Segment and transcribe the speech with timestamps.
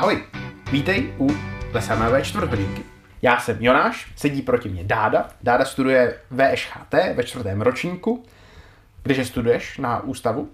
[0.00, 0.24] Ahoj,
[0.72, 1.28] vítej u
[1.72, 2.82] Lesamové čtvrthodinky.
[3.22, 5.28] Já jsem Jonáš, sedí proti mě Dáda.
[5.42, 8.24] Dáda studuje VŠHT ve čtvrtém ročníku.
[9.02, 10.48] Kdeže studuješ na ústavu?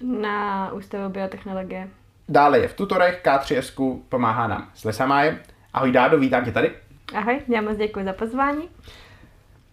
[0.00, 1.88] Na Ústavu biotechnologie.
[2.28, 5.38] Dále je v tutorech, K3S pomáhá nám s Lesamájem.
[5.72, 6.72] Ahoj Dádo, vítám tě tady.
[7.14, 8.68] Ahoj, já moc děkuji za pozvání.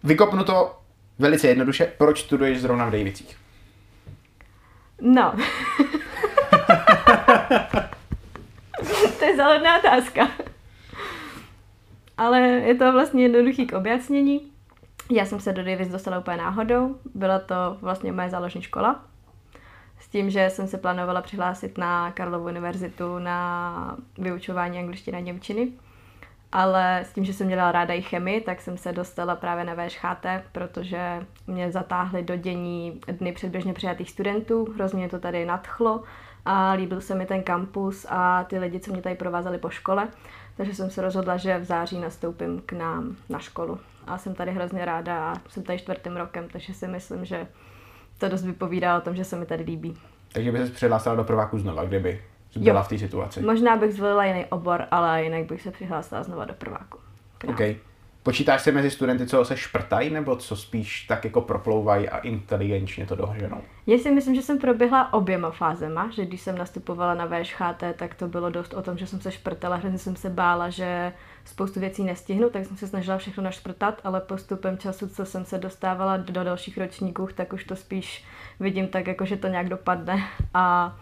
[0.04, 0.80] Vykopnu to
[1.20, 1.92] velice jednoduše.
[1.98, 3.38] Proč studuješ zrovna v Davicích?
[5.02, 5.34] No.
[9.20, 10.28] to je záledná otázka.
[12.18, 14.52] Ale je to vlastně jednoduchý k objasnění.
[15.12, 16.96] Já jsem se do Davis dostala úplně náhodou.
[17.16, 19.04] Byla to vlastně moje záložní škola.
[20.00, 25.72] S tím, že jsem se plánovala přihlásit na Karlovu univerzitu na vyučování angličtiny a němčiny.
[26.52, 29.76] Ale s tím, že jsem měla ráda i chemii, tak jsem se dostala právě na
[29.76, 34.68] VŠHT, protože mě zatáhly do dění dny předběžně přijatých studentů.
[34.76, 36.04] Hrozně to tady nadchlo
[36.48, 40.08] a líbil se mi ten kampus a ty lidi, co mě tady provázeli po škole.
[40.58, 43.80] Takže jsem se rozhodla, že v září nastoupím k nám na školu.
[44.08, 47.48] A jsem tady hrozně ráda a jsem tady čtvrtým rokem, takže si myslím, že
[48.18, 49.98] to dost vypovídá o tom, že se mi tady líbí.
[50.34, 52.22] Takže by se přihlásila do prváku znova, kdyby
[52.56, 52.84] byla jo.
[52.84, 53.42] v té situaci.
[53.42, 56.98] Možná bych zvolila jiný obor, ale jinak bych se přihlásila znova do prváku.
[57.48, 57.60] OK.
[58.28, 63.06] Počítáš se mezi studenty, co se šprtají, nebo co spíš tak jako proplouvají a inteligenčně
[63.06, 63.62] to doženou?
[63.88, 68.16] Já si myslím, že jsem proběhla oběma fázema, že když jsem nastupovala na VŠHT, tak
[68.16, 71.14] to bylo dost o tom, že jsem se šprtala, hrozně jsem se bála, že
[71.46, 75.58] spoustu věcí nestihnu, tak jsem se snažila všechno našprtat, ale postupem času, co jsem se
[75.58, 78.26] dostávala do dalších ročníků, tak už to spíš
[78.60, 80.96] vidím tak, jako že to nějak dopadne a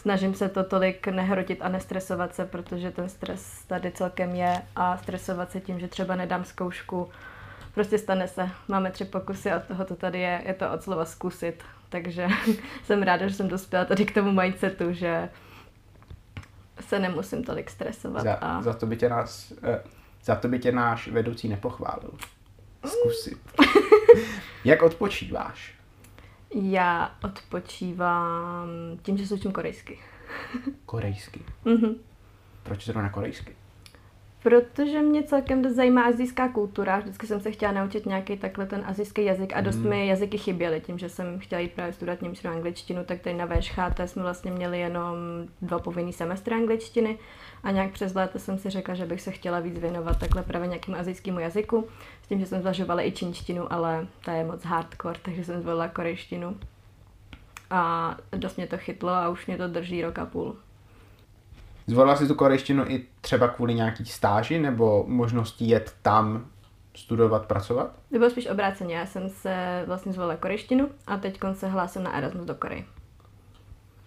[0.00, 4.96] snažím se to tolik nehrotit a nestresovat se, protože ten stres tady celkem je a
[4.96, 7.08] stresovat se tím, že třeba nedám zkoušku,
[7.74, 8.50] prostě stane se.
[8.68, 11.62] Máme tři pokusy a toho to tady je, je to od slova zkusit.
[11.88, 12.28] Takže
[12.84, 15.28] jsem ráda, že jsem dospěla tady k tomu mindsetu, že
[16.80, 18.22] se nemusím tolik stresovat.
[18.22, 18.62] Za, a...
[18.62, 19.82] za, to, by tě nás, eh,
[20.24, 22.10] za to by tě náš vedoucí nepochválil.
[22.86, 23.38] Zkusit.
[24.64, 25.77] Jak odpočíváš?
[26.54, 28.68] Já odpočívám
[29.02, 29.98] tím, že se učím korejsky.
[30.86, 31.40] korejsky?
[31.64, 31.94] Mhm.
[32.62, 33.56] Proč zrovna korejsky?
[34.42, 36.98] Protože mě celkem dost zajímá azijská kultura.
[36.98, 39.88] Vždycky jsem se chtěla naučit nějaký takhle ten azijský jazyk a dost mm.
[39.88, 40.80] mi jazyky chyběly.
[40.80, 44.22] Tím, že jsem chtěla jít právě studovat němčinu a angličtinu, tak tady na VŠHT jsme
[44.22, 45.16] vlastně měli jenom
[45.62, 47.18] dva povinný semestry angličtiny
[47.62, 50.68] a nějak přes léto jsem si řekla, že bych se chtěla víc věnovat takhle právě
[50.68, 51.88] nějakým azijskému jazyku.
[52.22, 55.88] S tím, že jsem zvažovala i čínštinu, ale ta je moc hardcore, takže jsem zvolila
[55.88, 56.56] korejštinu.
[57.70, 60.56] A dost mě to chytlo a už mě to drží rok a půl.
[61.88, 66.46] Zvolila si tu korejštinu i třeba kvůli nějaký stáži nebo možnosti jet tam
[66.96, 67.92] studovat, pracovat?
[68.12, 68.96] To bylo spíš obráceně.
[68.96, 72.86] Já jsem se vlastně zvolila korejštinu a teď se hlásím na Erasmus do Koreji.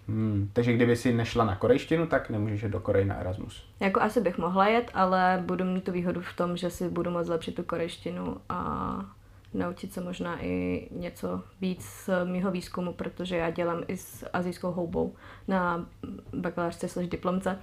[0.08, 3.64] Hmm, takže kdyby si nešla na korejštinu, tak nemůžeš jít do Koreji na Erasmus.
[3.80, 7.12] Jako asi bych mohla jet, ale budu mít tu výhodu v tom, že si budu
[7.12, 8.96] moct zlepšit tu korejštinu a
[9.53, 14.72] naučit se možná i něco víc z mého výzkumu, protože já dělám i s azijskou
[14.72, 15.16] houbou
[15.47, 15.85] na
[16.34, 17.59] bakalářce slash diplomce.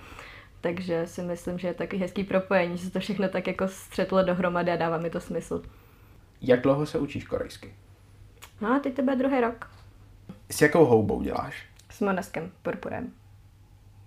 [0.61, 4.23] Takže si myslím, že je taky hezký propojení, že se to všechno tak jako střetlo
[4.23, 5.63] dohromady a dává mi to smysl.
[6.43, 7.75] Jak dlouho se učíš korejsky?
[8.61, 9.71] No a teď to bude druhý rok.
[10.51, 11.67] S jakou houbou děláš?
[11.91, 13.13] S monaskem purpurem.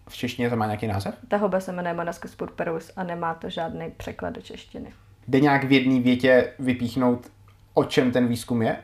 [0.09, 1.15] V češtině to má nějaký název?
[1.27, 4.93] Ta houba se jmenuje Monascus purpurus a nemá to žádný překlad do češtiny.
[5.27, 7.31] Jde nějak v jedné větě vypíchnout
[7.73, 8.77] o čem ten výzkum je?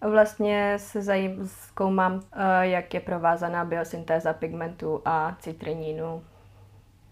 [0.00, 6.22] Vlastně se zajím, zkoumám, eh, jak je provázaná biosyntéza pigmentu a citrinínu.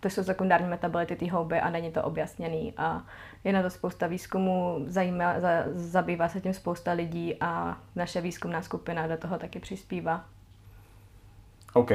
[0.00, 2.74] To jsou sekundární metabolity té houby a není to objasněný.
[2.76, 3.02] A
[3.44, 8.62] je na to spousta výzkumů, zajímá, za, zabývá se tím spousta lidí a naše výzkumná
[8.62, 10.24] skupina do toho taky přispívá.
[11.72, 11.90] OK,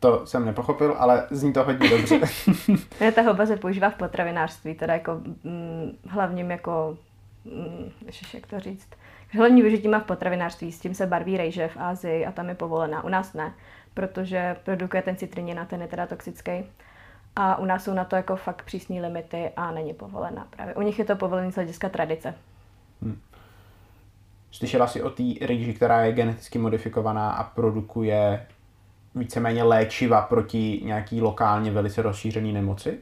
[0.00, 2.20] to jsem nepochopil, ale zní to hodně dobře.
[3.14, 6.98] ta houba se používá v potravinářství, teda jako hm, hlavním jako
[8.06, 8.88] ježiš, jak to říct,
[9.32, 12.54] hlavní využití má v potravinářství, s tím se barví rejže v Ázii a tam je
[12.54, 13.04] povolená.
[13.04, 13.54] U nás ne,
[13.94, 16.52] protože produkuje ten citrinin a ten je teda toxický.
[17.36, 20.74] A u nás jsou na to jako fakt přísné limity a není povolená právě.
[20.74, 22.34] U nich je to povolené z hlediska tradice.
[23.02, 23.20] Hmm.
[24.50, 28.46] Slyšela jsi o té rýži, která je geneticky modifikovaná a produkuje
[29.14, 33.00] víceméně léčiva proti nějaký lokálně velice rozšířený nemoci?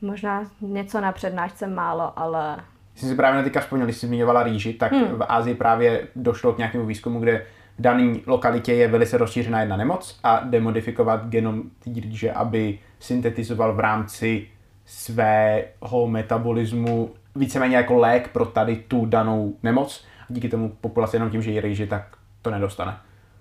[0.00, 4.72] Možná něco na přednášce málo, ale Jsi si právě teďka vzpomněl, když jsi zmiňovala rýži,
[4.72, 5.04] tak hmm.
[5.04, 7.46] v Ázii právě došlo k nějakému výzkumu, kde
[7.78, 13.80] v dané lokalitě je velice rozšířená jedna nemoc a demodifikovat genom rýže, aby syntetizoval v
[13.80, 14.48] rámci
[14.86, 20.04] svého metabolismu víceméně jako lék pro tady tu danou nemoc.
[20.20, 22.96] A díky tomu populace jenom tím, že jí rýži, tak to nedostane.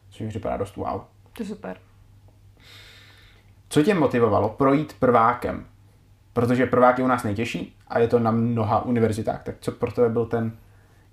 [0.09, 1.01] Což mi připadá dost wow.
[1.33, 1.77] To super.
[3.69, 5.65] Co tě motivovalo projít prvákem?
[6.33, 9.44] Protože prvák je u nás nejtěžší a je to na mnoha univerzitách.
[9.44, 10.52] Tak co pro tebe byl ten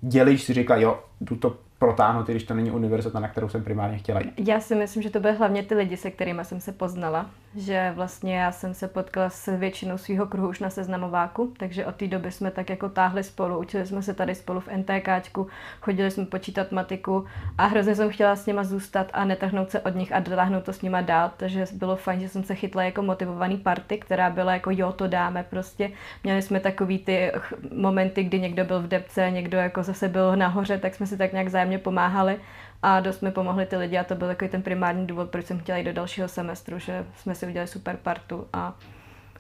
[0.01, 3.99] děliš si říkal, jo, jdu to protáhnout, když to není univerzita, na kterou jsem primárně
[3.99, 4.49] chtěla jít?
[4.49, 7.31] Já si myslím, že to byly hlavně ty lidi, se kterými jsem se poznala.
[7.57, 11.97] Že vlastně já jsem se potkala s většinou svého kruhu už na seznamováku, takže od
[11.97, 15.47] té doby jsme tak jako táhli spolu, učili jsme se tady spolu v NTKčku,
[15.81, 17.25] chodili jsme počítat matiku
[17.59, 20.73] a hrozně jsem chtěla s nima zůstat a netrhnout se od nich a dotáhnout to
[20.73, 24.53] s nima dál, takže bylo fajn, že jsem se chytla jako motivovaný party, která byla
[24.53, 25.91] jako jo, to dáme prostě.
[26.25, 27.33] Měli jsme takový ty
[27.75, 31.33] momenty, kdy někdo byl v depce, někdo jako zase byl nahoře, tak jsme si tak
[31.33, 32.39] nějak zájemně pomáhali
[32.83, 35.61] a dost mi pomohli ty lidi a to byl takový ten primární důvod, proč jsem
[35.61, 38.75] chtěla jít do dalšího semestru, že jsme si udělali super partu a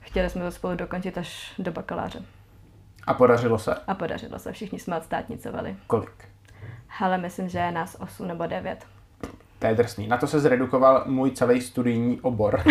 [0.00, 2.22] chtěli jsme to spolu dokončit až do bakaláře.
[3.06, 3.74] A podařilo se?
[3.74, 5.76] A podařilo se, všichni jsme odstátnicovali.
[5.86, 6.28] Kolik?
[6.86, 8.86] Hele, myslím, že je nás 8 nebo 9.
[9.58, 10.08] To je drsný.
[10.08, 12.62] Na to se zredukoval můj celý studijní obor.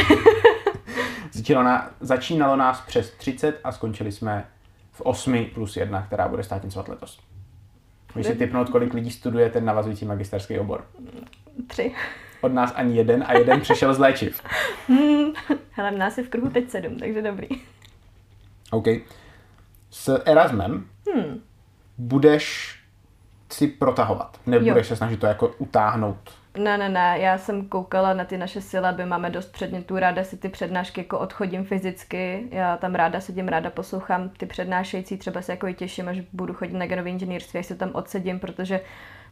[1.31, 4.46] Začínalo, na, začínalo nás přes 30 a skončili jsme
[4.92, 7.26] v 8 plus 1, která bude státnicovat letos.
[8.15, 10.86] Můžeš si typnout, kolik lidí studuje ten navazující magisterský obor?
[11.68, 11.95] Tři.
[12.42, 14.42] Od nás ani jeden a jeden přišel z léčiv.
[14.88, 15.33] Hmm,
[15.71, 17.48] hele, v nás je v kruhu teď sedm, takže dobrý.
[18.71, 18.86] OK.
[19.92, 21.42] S Erasmem Hmm.
[21.98, 22.75] budeš
[23.51, 24.39] si protahovat.
[24.45, 24.83] Nebudeš Jo.
[24.83, 26.37] se snažit to jako utáhnout.
[26.57, 30.38] Ne, ne, ne, já jsem koukala na ty naše syllaby, máme dost předmětů, ráda si
[30.38, 35.51] ty přednášky jako odchodím fyzicky, já tam ráda sedím, ráda poslouchám ty přednášející, třeba se
[35.51, 38.81] jako i těším, až budu chodit na genové inženýrství, až se tam odsedím, protože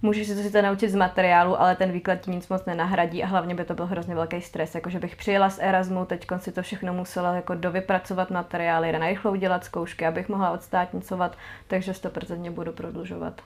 [0.01, 3.27] můžeš si to sice naučit z materiálu, ale ten výklad ti nic moc nenahradí a
[3.27, 6.61] hlavně by to byl hrozně velký stres, jakože bych přijela z Erasmu, teď si to
[6.61, 11.37] všechno musela jako dovypracovat materiály, narychlo udělat zkoušky, abych mohla odstátnicovat,
[11.67, 13.41] takže 100% budu prodlužovat.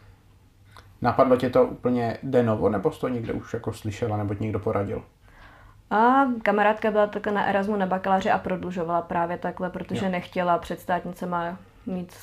[1.01, 4.59] Napadlo tě to úplně denovo, nebo jsi to někde už jako slyšela, nebo ti někdo
[4.59, 5.03] poradil?
[5.91, 10.11] A kamarádka byla takhle na Erasmu na bakaláři a prodlužovala právě takhle, protože Jo.
[10.11, 12.13] nechtěla před státnicema mít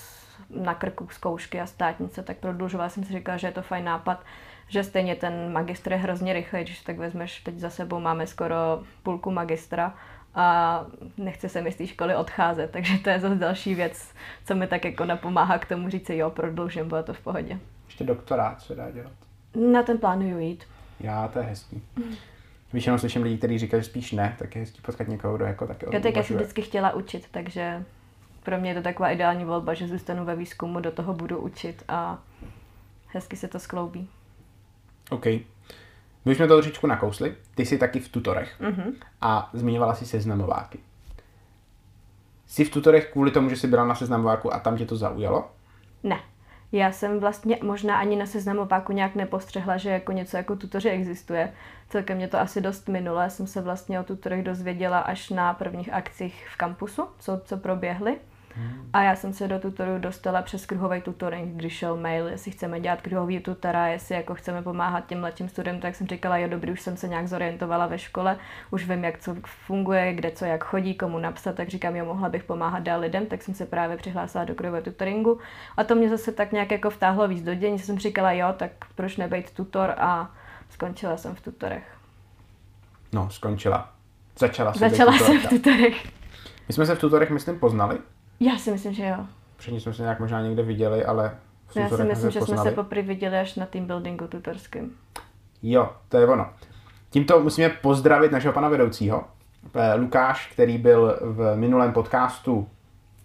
[0.50, 4.20] na krku zkoušky a státnice, tak prodlužovala jsem si říkala, že je to fajn nápad,
[4.69, 8.82] že stejně ten magistr je hrozně rychlý, když tak vezmeš, teď za sebou máme skoro
[9.02, 9.94] půlku magistra
[10.34, 10.87] a
[11.17, 14.14] nechce se mi z té školy odcházet, takže to je zase další věc,
[14.44, 17.58] co mi tak jako napomáhá k tomu říct si, jo, prodloužím, bylo to v pohodě.
[17.87, 19.12] Ještě doktorát se dá dělat.
[19.73, 20.65] Na ten plánuju jít.
[21.00, 21.83] Já, to je hezký.
[22.73, 25.67] Většinou slyším lidi, kteří říkají, že spíš ne, tak je hezký potkat někoho, kdo jako
[25.67, 27.85] taky Já teď já jsem vždycky chtěla učit, takže
[28.43, 31.85] pro mě je to taková ideální volba, že zůstanu ve výzkumu, do toho budu učit
[31.88, 32.19] a
[33.06, 34.09] hezky se to skloubí.
[35.11, 35.25] OK.
[36.25, 37.35] My už jsme to trošičku nakousli.
[37.55, 38.61] Ty jsi taky v tutorech.
[38.61, 38.93] Mhm.
[39.21, 40.79] A zmiňovala si seznamováky.
[42.47, 45.50] Jsi v tutorech kvůli tomu, že jsi byla na seznamováku a tam tě to zaujalo?
[46.03, 46.21] Ne.
[46.76, 51.52] Já jsem vlastně možná ani na seznamováku nějak nepostřehla, že jako něco jako tutoři existuje.
[51.88, 53.31] Celkem mě to asi dost minule.
[53.31, 58.19] Jsem se vlastně o tutorech dozvěděla až na prvních akcích v kampusu, co, co proběhly.
[58.93, 62.81] A já jsem se do tutoru dostala přes kruhový tutoring, když šel mail, jestli chceme
[62.81, 66.73] dělat kruhový tutora, jestli jako chceme pomáhat těm mladším studentům, tak jsem říkala, jo dobrý,
[66.73, 68.37] už jsem se nějak zorientovala ve škole,
[68.70, 72.29] už vím, jak co funguje, kde co jak chodí, komu napsat, tak říkám, jo, mohla
[72.29, 75.38] bych pomáhat dál lidem, tak jsem se právě přihlásila do kruhového tutoringu
[75.76, 78.71] a to mě zase tak nějak jako vtáhlo víc do dění, jsem říkala, jo, tak
[78.95, 80.31] proč nebejt tutor a
[80.71, 81.97] skončila jsem v tutorech.
[83.12, 83.92] No, skončila.
[84.38, 86.04] Začala Začala jsem v tutorech.
[86.69, 87.99] My jsme se v tutorech, myslím, poznali.
[88.40, 89.26] Já si myslím, že jo.
[89.57, 91.37] Předtím jsme se nějak možná někde viděli, ale
[91.75, 92.71] Já si myslím, že jsme poznali.
[92.71, 94.90] se poprvé viděli až na team buildingu tutorském.
[95.62, 96.47] Jo, to je ono.
[97.11, 99.25] Tímto musíme pozdravit našeho pana vedoucího,
[99.97, 102.69] Lukáš, který byl v minulém podcastu,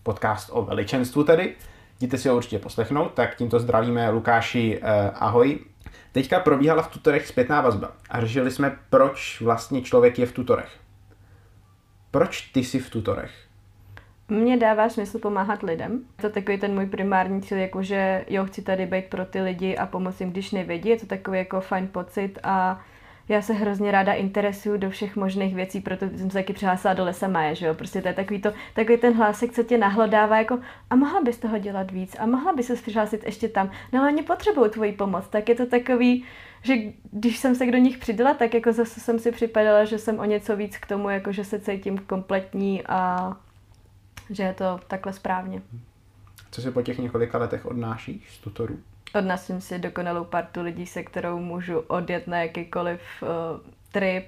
[0.03, 1.55] podcast o veličenstvu tedy,
[1.97, 5.59] jděte si ho určitě poslechnout, tak tímto zdravíme Lukáši, eh, ahoj.
[6.11, 10.79] Teďka probíhala v tutorech zpětná vazba a řešili jsme, proč vlastně člověk je v tutorech.
[12.11, 13.31] Proč ty jsi v tutorech?
[14.31, 16.03] Mně dává smysl pomáhat lidem.
[16.21, 19.77] To je takový ten můj primární cíl, jakože jo, chci tady být pro ty lidi
[19.77, 20.89] a pomoct jim, když nevědí.
[20.89, 22.81] Je to takový jako fajn pocit a
[23.29, 27.05] já se hrozně ráda interesuju do všech možných věcí, proto jsem se taky přihlásila do
[27.05, 30.37] lesa Maje, že jo, prostě to je takový, to, takový ten hlásek, co tě nahlodává,
[30.37, 30.59] jako
[30.89, 34.11] a mohla bys toho dělat víc a mohla bys se přihlásit ještě tam, no ale
[34.11, 36.25] oni potřebují tvoji pomoc, tak je to takový,
[36.63, 36.75] že
[37.11, 40.25] když jsem se do nich přidala, tak jako zase jsem si připadala, že jsem o
[40.25, 43.31] něco víc k tomu, jako že se cítím kompletní a
[44.31, 45.61] že je to takhle správně.
[46.51, 48.79] Co si po těch několika letech odnášíš z tutorů?
[49.15, 53.27] Odnesím si dokonalou partu lidí, se kterou můžu odjet na jakýkoliv uh,
[53.91, 54.25] trip,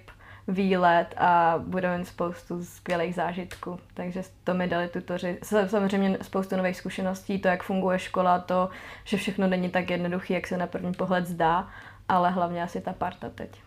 [0.47, 3.79] výlet a budeme spoustu skvělých zážitků.
[3.93, 5.37] Takže to mi dali tutoři.
[5.43, 8.69] Sa- Samozřejmě spoustu nových zkušeností, to, jak funguje škola, to,
[9.03, 11.67] že všechno není tak jednoduché, jak se na první pohled zdá,
[12.09, 13.61] ale hlavně asi ta parta teď.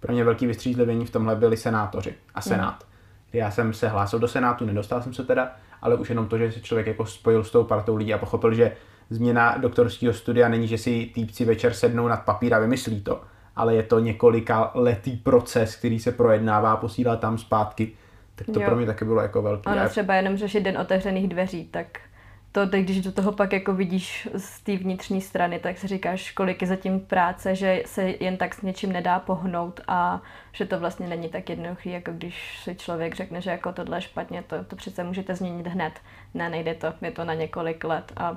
[0.00, 2.84] Pro mě velký vystřízlivění v tomhle byli senátoři a senát.
[3.32, 6.52] Já jsem se hlásil do Senátu, nedostal jsem se teda, ale už jenom to, že
[6.52, 8.72] se člověk jako spojil s tou partou lidí a pochopil, že
[9.10, 13.20] změna doktorského studia není, že si týpci večer sednou nad papír a vymyslí to,
[13.56, 17.92] ale je to několika letý proces, který se projednává, posílá tam zpátky.
[18.34, 18.66] Tak to jo.
[18.66, 19.66] pro mě taky bylo jako velký.
[19.66, 21.86] Ono třeba jenom řešit den otevřených dveří, tak
[22.52, 26.62] to, když do toho pak jako vidíš z té vnitřní strany, tak si říkáš, kolik
[26.62, 31.08] je zatím práce, že se jen tak s něčím nedá pohnout a že to vlastně
[31.08, 34.76] není tak jednoduchý, jako když si člověk řekne, že jako tohle je špatně, to, to
[34.76, 35.92] přece můžete změnit hned.
[36.34, 38.36] Ne, nejde to, je to na několik let a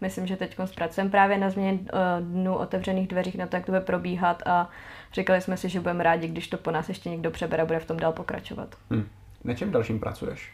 [0.00, 1.88] myslím, že teď zpracujeme právě na změně uh,
[2.20, 4.70] dnů otevřených dveřích na to, jak to bude probíhat a
[5.12, 7.78] říkali jsme si, že budeme rádi, když to po nás ještě někdo přebere a bude
[7.78, 8.74] v tom dál pokračovat.
[8.90, 9.08] Hmm.
[9.44, 10.52] Na čem dalším pracuješ?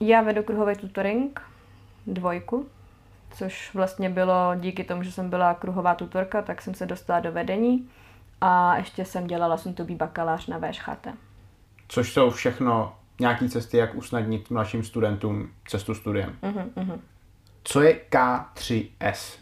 [0.00, 1.40] Já vedu kruhový tutoring,
[2.06, 2.68] dvojku,
[3.30, 7.32] což vlastně bylo díky tomu, že jsem byla kruhová tutorka, tak jsem se dostala do
[7.32, 7.88] vedení
[8.40, 11.08] a ještě jsem dělala jsem to bakalář na VŠHT.
[11.88, 16.36] Což jsou všechno nějaké cesty, jak usnadnit mladším studentům cestu studiem.
[16.42, 16.98] Uh-huh, uh-huh.
[17.64, 19.38] Co je K3S?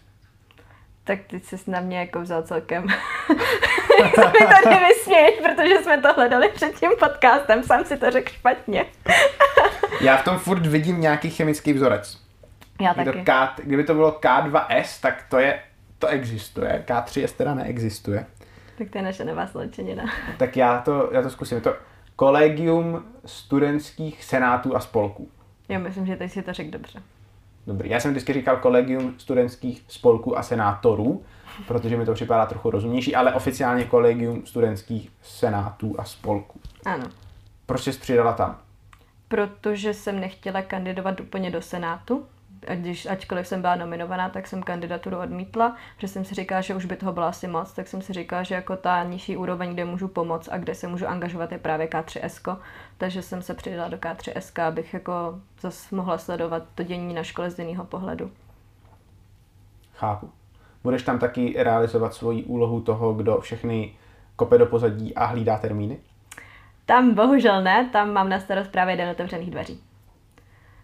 [1.05, 2.87] Tak teď jsi na mě jako vzal celkem.
[4.15, 8.33] se mi tady vysměješ, protože jsme to hledali před tím podcastem, sám si to řekl
[8.33, 8.87] špatně.
[10.01, 12.22] Já v tom furt vidím nějaký chemický vzorec.
[12.83, 13.13] Já taky.
[13.13, 15.61] To K, kdyby to bylo K2S, tak to je,
[15.99, 16.85] to existuje.
[16.87, 18.27] K3S teda neexistuje.
[18.79, 20.05] Tak to je naše nová sloučenina.
[20.39, 21.57] Tak já to, já to zkusím.
[21.57, 21.75] Je to
[22.17, 25.29] Kolegium studentských senátů a spolků.
[25.69, 27.03] Já myslím, že teď si to řekl dobře.
[27.67, 27.91] Dobrý.
[27.91, 31.23] Já jsem vždycky říkal Kolegium studentských spolků a senátorů,
[31.69, 36.61] protože mi to připadá trochu rozumnější, ale oficiálně Kolegium studentských senátů a spolků.
[36.85, 37.05] Ano.
[37.67, 38.59] Proč jsi přidala tam?
[39.29, 42.27] Protože jsem nechtěla kandidovat úplně do Senátu,
[42.69, 46.75] a když, ačkoliv jsem byla nominovaná, tak jsem kandidaturu odmítla, že jsem si říkala, že
[46.75, 49.73] už by toho bylo asi moc, tak jsem si říkala, že jako ta nižší úroveň,
[49.73, 52.59] kde můžu pomoct a kde se můžu angažovat, je právě K3S,
[52.99, 57.51] takže jsem se přidala do K3S, abych jako zase mohla sledovat to dění na škole
[57.51, 58.31] z jiného pohledu.
[59.95, 60.31] Chápu.
[60.83, 63.95] Budeš tam taky realizovat svoji úlohu toho, kdo všechny
[64.37, 65.99] kope do pozadí a hlídá termíny?
[66.87, 69.81] Tam bohužel ne, tam mám na starost právě den otevřených dveří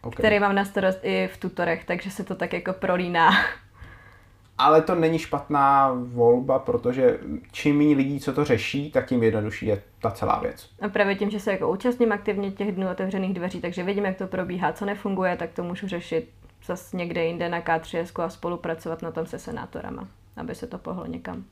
[0.03, 0.17] okay.
[0.17, 3.31] který mám na starost i v tutorech, takže se to tak jako prolíná.
[4.59, 7.19] Ale to není špatná volba, protože
[7.53, 10.71] čím méně lidí, co to řeší, tak tím jednodušší je ta celá věc.
[10.81, 14.17] A právě tím, že se jako účastním aktivně těch dnů otevřených dveří, takže vidím, jak
[14.17, 16.31] to probíhá, co nefunguje, tak to můžu řešit
[16.67, 21.07] zase někde jinde na K3 a spolupracovat na tom se senátorama, aby se to pohlo
[21.07, 21.45] někam.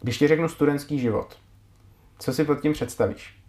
[0.00, 1.38] Když ti řeknu studentský život,
[2.18, 3.39] co si pod tím představíš?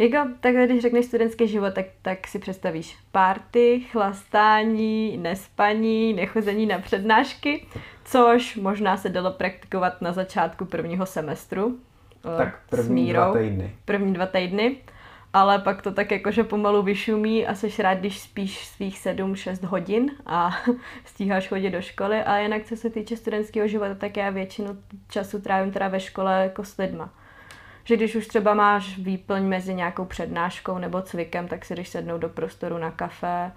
[0.00, 6.78] Jako takhle, když řekneš studentský život, tak, tak si představíš párty, chlastání, nespaní, nechození na
[6.78, 7.66] přednášky,
[8.04, 11.78] což možná se dalo praktikovat na začátku prvního semestru.
[12.34, 13.74] Eh, tak první mírou, dva týdny.
[13.84, 14.76] První dva týdny.
[15.32, 20.10] Ale pak to tak jakože pomalu vyšumí a jsi rád, když spíš svých 7-6 hodin
[20.26, 20.50] a
[21.04, 22.22] stíháš chodit do školy.
[22.22, 24.78] A jinak, co se týče studentského života, tak já většinu
[25.08, 27.10] času trávím teda ve škole jako s lidma
[27.84, 32.18] že když už třeba máš výplň mezi nějakou přednáškou nebo cvikem, tak si jdeš sednout
[32.18, 33.52] do prostoru na kafe,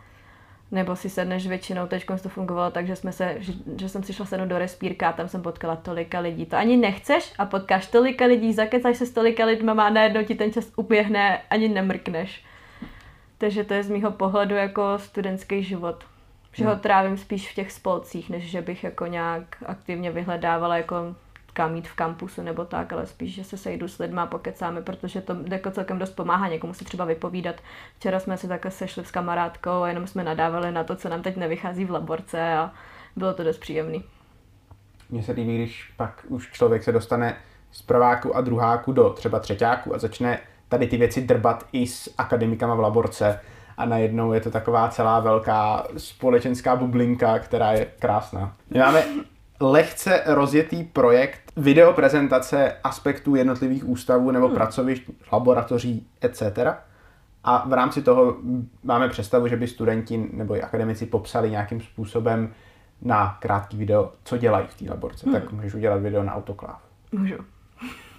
[0.74, 4.14] nebo si sedneš většinou, teď to fungovalo tak, že, jsme se, že, že jsem si
[4.14, 6.46] šla sednout do respírka a tam jsem potkala tolika lidí.
[6.46, 10.36] To ani nechceš a potkáš tolika lidí, zakecáš se s tolika lidma a najednou ti
[10.36, 12.46] ten čas uběhne, ani nemrkneš.
[13.38, 16.04] Takže to je z mýho pohledu jako studentský život.
[16.54, 16.80] Že ho hmm.
[16.80, 21.16] trávím spíš v těch spolcích, než že bych jako nějak aktivně vyhledávala jako
[21.54, 24.82] kam jít v kampusu nebo tak, ale spíš, že se sejdu s lidmi a pokecáme,
[24.82, 27.56] protože to jako celkem dost pomáhá někomu si třeba vypovídat.
[27.98, 31.22] Včera jsme se takhle sešli s kamarádkou a jenom jsme nadávali na to, co nám
[31.22, 32.72] teď nevychází v laborce a
[33.16, 34.04] bylo to dost příjemný.
[35.10, 37.38] Mně se líbí, když pak už člověk se dostane
[37.72, 42.14] z prváku a druháku do třeba třetíku a začne tady ty věci drbat i s
[42.18, 43.40] akademikama v laborce
[43.78, 48.56] a najednou je to taková celá velká společenská bublinka, která je krásná.
[48.70, 49.04] My máme
[49.60, 54.56] lehce rozjetý projekt videoprezentace aspektů jednotlivých ústavů nebo hmm.
[54.56, 56.42] pracovišť, laboratoří, etc.
[57.44, 58.38] A v rámci toho
[58.84, 62.54] máme představu, že by studenti nebo i akademici popsali nějakým způsobem
[63.02, 65.26] na krátký video, co dělají v té laborce.
[65.26, 65.34] Hmm.
[65.34, 66.82] Tak můžeš udělat video na autokláv.
[67.12, 67.36] Můžu.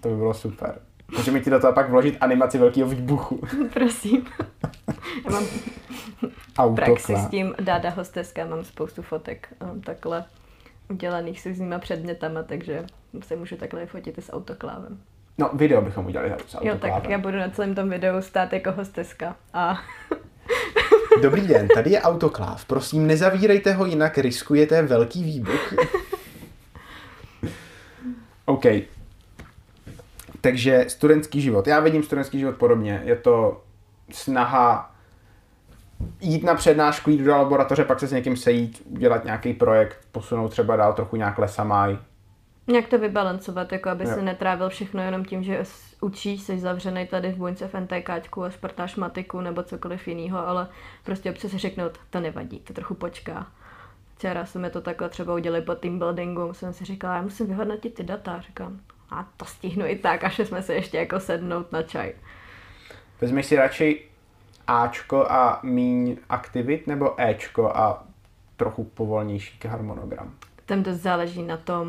[0.00, 0.78] To by bylo super.
[1.16, 3.40] Můžeme ti do toho pak vložit animaci velkého výbuchu.
[3.72, 4.26] Prosím.
[5.24, 5.44] Já mám
[6.58, 6.88] autokláv.
[6.88, 10.24] praxi s tím Dáda hosteska, mám spoustu fotek um, takhle
[10.90, 12.84] udělaných s různýma předmětama, takže
[13.22, 14.98] se můžu takhle fotit i s autoklávem.
[15.38, 16.68] No, video bychom udělali s autoklávem.
[16.68, 19.80] Jo, tak já budu na celém tom videu stát jako hosteska a...
[21.22, 22.64] Dobrý den, tady je autokláv.
[22.64, 25.74] Prosím, nezavírejte ho, jinak riskujete velký výbuch.
[28.44, 28.64] OK.
[30.40, 31.66] Takže studentský život.
[31.66, 33.02] Já vidím studentský život podobně.
[33.04, 33.62] Je to
[34.10, 34.93] snaha
[36.20, 40.48] jít na přednášku, jít do laboratoře, pak se s někým sejít, udělat nějaký projekt, posunout
[40.48, 41.98] třeba dál trochu nějak lesamaj.
[42.66, 44.14] Jak to vybalancovat, jako aby jo.
[44.14, 45.62] se netrávil všechno jenom tím, že
[46.00, 50.68] učíš, jsi zavřený tady v buňce v NTKčku a šprtáš matiku nebo cokoliv jiného, ale
[51.04, 53.46] prostě občas si řeknout, to nevadí, to trochu počká.
[54.16, 57.94] Včera jsme to takhle třeba udělali po team buildingu, jsem si říkala, já musím vyhodnotit
[57.94, 58.40] ty data.
[58.40, 58.80] Říkám,
[59.10, 62.12] a to stihnu i tak, až jsme se ještě jako sednout na čaj.
[63.20, 64.02] Vezmeš si radši
[64.66, 68.04] Ačko a míň aktivit, nebo Ečko a
[68.56, 70.34] trochu povolnější harmonogram?
[70.66, 71.88] Tam to záleží na tom,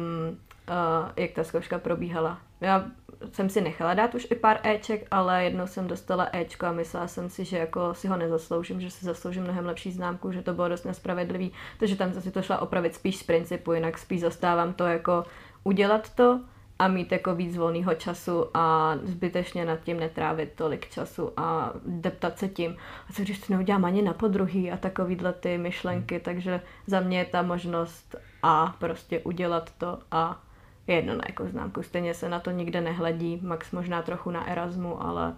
[0.70, 2.38] uh, jak ta zkouška probíhala.
[2.62, 2.86] Já
[3.32, 7.08] jsem si nechala dát už i pár Eček, ale jednou jsem dostala Ečko a myslela
[7.08, 10.53] jsem si, že jako si ho nezasloužím, že si zasloužím mnohem lepší známku, že to
[10.53, 14.22] bylo dost nespravedlivý, takže tam jsem si to šla opravit spíš z principu, jinak spíš
[14.22, 15.24] zastávám to jako
[15.63, 16.39] udělat to
[16.79, 22.39] a mít jako víc volného času a zbytečně nad tím netrávit tolik času a deptat
[22.39, 22.75] se tím.
[23.10, 27.17] A co když to neudělám ani na podruhý a takovýhle ty myšlenky, takže za mě
[27.17, 30.41] je ta možnost a prostě udělat to a
[30.88, 31.84] jedno na jako známku.
[31.84, 35.36] Stejně se na to nikde nehledí, max možná trochu na Erasmu, ale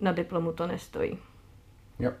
[0.00, 1.18] na diplomu to nestojí.
[1.98, 2.12] Jo.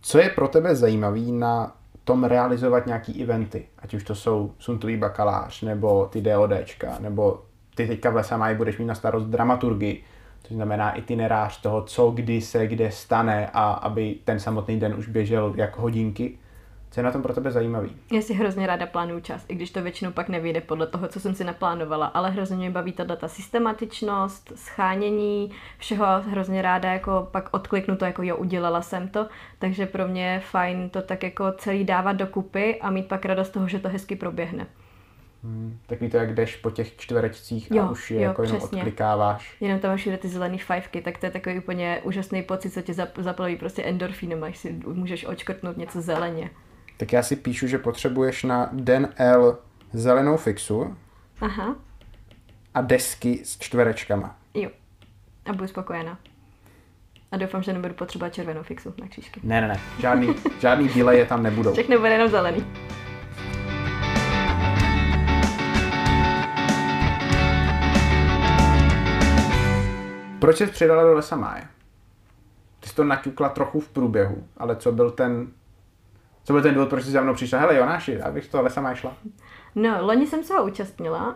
[0.00, 4.96] Co je pro tebe zajímavý na tom realizovat nějaký eventy, ať už to jsou suntový
[4.96, 7.42] bakalář, nebo ty DODčka, nebo
[7.74, 10.04] ty teďka v Lesamaj budeš mít na starost dramaturgii,
[10.48, 15.08] to znamená itinerář toho, co kdy se kde stane a aby ten samotný den už
[15.08, 16.38] běžel jako hodinky.
[16.92, 17.96] Co je na tom pro tebe zajímavý?
[18.12, 21.20] Já si hrozně ráda plánuju čas, i když to většinou pak nevyjde podle toho, co
[21.20, 27.28] jsem si naplánovala, ale hrozně mě baví ta data systematičnost, schánění, všeho hrozně ráda jako
[27.30, 29.26] pak odkliknu to, jako jo, udělala jsem to,
[29.58, 33.50] takže pro mě je fajn to tak jako celý dávat dokupy a mít pak radost
[33.50, 34.66] toho, že to hezky proběhne.
[35.44, 38.58] Hmm, takový to, jak jdeš po těch čtverečcích jo, a už je jo, jako jenom
[38.58, 38.78] přesně.
[38.78, 39.56] odklikáváš.
[39.60, 42.94] Jenom tam máš ty zelený fajfky, tak to je takový úplně úžasný pocit, co tě
[43.18, 46.50] zaplaví prostě endorfínem, až si můžeš očkrtnout něco zeleně
[47.02, 49.58] tak já si píšu, že potřebuješ na den L
[49.92, 50.96] zelenou fixu
[51.40, 51.76] Aha.
[52.74, 54.36] a desky s čtverečkama.
[54.54, 54.70] Jo.
[55.44, 56.18] A budu spokojená.
[57.32, 59.40] A doufám, že nebudu potřebovat červenou fixu na křížky.
[59.42, 59.80] Ne, ne, ne.
[59.98, 61.72] Žádný, žádný je tam nebudou.
[61.72, 62.66] Všechno bude jenom zelený.
[70.38, 71.62] Proč jsi přidala do lesa máje?
[72.80, 75.52] Ty jsi to naťukla trochu v průběhu, ale co byl ten
[76.44, 77.58] co byl ten důvod, proč jsi za mnou přišla?
[77.58, 79.12] Hele Jonáši, já bych to ale sama šla.
[79.74, 81.34] No, loni jsem se ho účastnila, uh,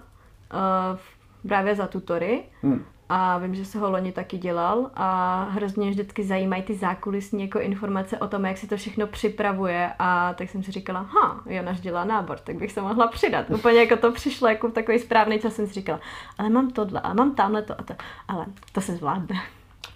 [1.48, 2.42] právě za tutory.
[2.62, 2.84] Hmm.
[3.08, 7.60] A vím, že se ho loni taky dělal a hrozně vždycky zajímají ty zákulisní jako
[7.60, 11.80] informace o tom, jak si to všechno připravuje a tak jsem si říkala, ha, Jonáš
[11.80, 13.50] dělá nábor, tak bych se mohla přidat.
[13.50, 16.00] Úplně jako to přišlo jako takový správný čas jsem si říkala,
[16.38, 17.94] ale mám tohle a mám tamhle to a to,
[18.28, 19.36] ale to se zvládne.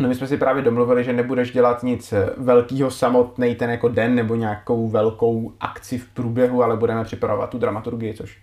[0.01, 4.15] No my jsme si právě domluvili, že nebudeš dělat nic velkého samotný ten jako den
[4.15, 8.39] nebo nějakou velkou akci v průběhu, ale budeme připravovat tu dramaturgii, což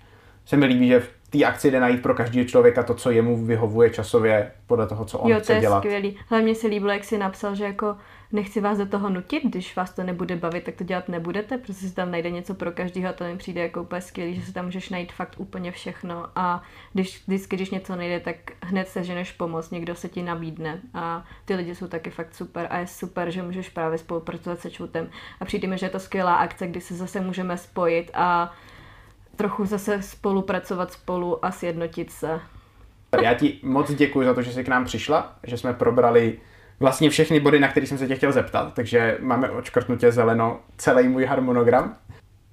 [0.45, 3.45] se mi líbí, že v té akci jde najít pro každého člověka to, co jemu
[3.45, 5.75] vyhovuje časově podle toho, co on jo, chce dělat.
[5.75, 6.17] Jo, to je skvělý.
[6.29, 7.95] Hlavně se líbilo, jak si napsal, že jako
[8.31, 11.73] nechci vás do toho nutit, když vás to nebude bavit, tak to dělat nebudete, protože
[11.73, 14.53] si tam najde něco pro každého a to mi přijde jako úplně skvělý, že si
[14.53, 16.27] tam můžeš najít fakt úplně všechno.
[16.35, 16.63] A
[16.93, 20.81] když vždycky, když něco nejde, tak hned se ženeš pomoc, někdo se ti nabídne.
[20.93, 24.71] A ty lidi jsou taky fakt super a je super, že můžeš právě spolupracovat se
[24.71, 25.09] čutem
[25.39, 28.53] a přijde mi, že je to skvělá akce, kdy se zase můžeme spojit a
[29.35, 32.39] trochu zase spolupracovat spolu a sjednotit se.
[33.21, 36.39] Já ti moc děkuji za to, že jsi k nám přišla, že jsme probrali
[36.79, 41.07] vlastně všechny body, na které jsem se tě chtěl zeptat, takže máme očkrtnutě zeleno celý
[41.07, 41.95] můj harmonogram.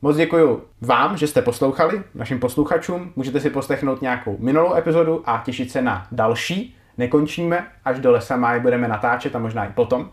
[0.03, 3.13] Moc děkuji vám, že jste poslouchali, našim posluchačům.
[3.17, 6.77] Můžete si poslechnout nějakou minulou epizodu a těšit se na další.
[6.99, 10.11] Nekončíme, až do lesa máje budeme natáčet a možná i potom.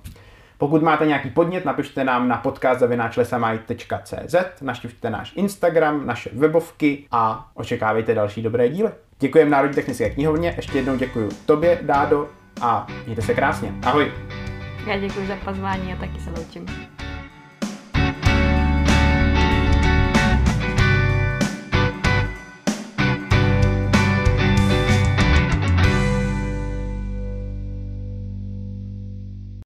[0.58, 8.14] Pokud máte nějaký podnět, napište nám na podcast.lesamaj.cz, naštěvte náš Instagram, naše webovky a očekávejte
[8.14, 8.90] další dobré díly.
[9.20, 12.30] Děkujeme Národní technické knihovně, ještě jednou děkuji tobě, Dádo,
[12.62, 13.74] a mějte se krásně.
[13.84, 14.12] Ahoj.
[14.88, 16.66] Já děkuji za pozvání a taky se loučím.